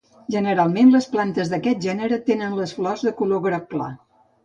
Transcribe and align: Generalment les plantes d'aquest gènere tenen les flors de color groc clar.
Generalment 0.35 0.89
les 0.95 1.09
plantes 1.17 1.53
d'aquest 1.53 1.87
gènere 1.89 2.21
tenen 2.33 2.59
les 2.63 2.77
flors 2.81 3.09
de 3.09 3.17
color 3.23 3.47
groc 3.49 3.73
clar. 3.79 3.97